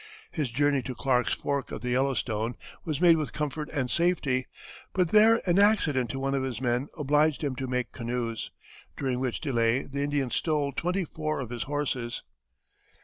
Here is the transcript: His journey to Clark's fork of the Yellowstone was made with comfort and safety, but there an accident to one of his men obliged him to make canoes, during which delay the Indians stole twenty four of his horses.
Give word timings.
His 0.31 0.49
journey 0.49 0.81
to 0.81 0.95
Clark's 0.95 1.33
fork 1.35 1.71
of 1.71 1.81
the 1.81 1.89
Yellowstone 1.91 2.55
was 2.83 2.99
made 2.99 3.17
with 3.17 3.33
comfort 3.33 3.69
and 3.69 3.91
safety, 3.91 4.47
but 4.93 5.09
there 5.11 5.41
an 5.47 5.59
accident 5.59 6.09
to 6.09 6.19
one 6.19 6.33
of 6.33 6.41
his 6.41 6.59
men 6.59 6.87
obliged 6.97 7.43
him 7.43 7.55
to 7.57 7.67
make 7.67 7.91
canoes, 7.91 8.49
during 8.97 9.19
which 9.19 9.41
delay 9.41 9.83
the 9.83 10.01
Indians 10.01 10.35
stole 10.35 10.71
twenty 10.73 11.05
four 11.05 11.39
of 11.39 11.51
his 11.51 11.61
horses. 11.69 12.23